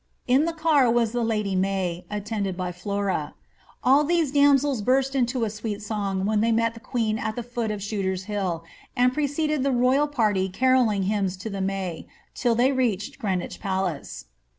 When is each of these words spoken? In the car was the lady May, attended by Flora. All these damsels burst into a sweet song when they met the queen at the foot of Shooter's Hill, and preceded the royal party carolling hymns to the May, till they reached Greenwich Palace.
In 0.25 0.45
the 0.45 0.53
car 0.53 0.89
was 0.89 1.11
the 1.11 1.23
lady 1.23 1.55
May, 1.55 2.05
attended 2.09 2.57
by 2.57 2.71
Flora. 2.71 3.35
All 3.83 4.03
these 4.03 4.31
damsels 4.31 4.81
burst 4.81 5.13
into 5.13 5.43
a 5.43 5.49
sweet 5.51 5.79
song 5.79 6.25
when 6.25 6.41
they 6.41 6.51
met 6.51 6.73
the 6.73 6.79
queen 6.79 7.19
at 7.19 7.35
the 7.35 7.43
foot 7.43 7.69
of 7.69 7.83
Shooter's 7.83 8.23
Hill, 8.23 8.63
and 8.95 9.13
preceded 9.13 9.61
the 9.61 9.71
royal 9.71 10.07
party 10.07 10.49
carolling 10.49 11.03
hymns 11.03 11.37
to 11.37 11.51
the 11.51 11.61
May, 11.61 12.07
till 12.33 12.55
they 12.55 12.71
reached 12.71 13.19
Greenwich 13.19 13.59
Palace. 13.59 14.25